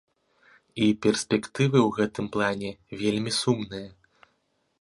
І 0.85 0.87
перспектывы 1.05 1.79
ў 1.87 1.93
гэтым 1.99 2.25
плане 2.37 2.71
вельмі 3.03 3.31
сумныя. 3.41 3.89